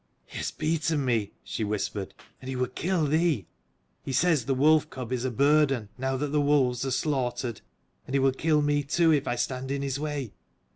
[0.25, 3.45] "He has beaten me," she whispered: "and he will kill thee.
[4.01, 7.61] He says the wolf cub is a burden, now the wolves are slaughtered.
[8.07, 10.33] And he will kill me too, if I stand in his way.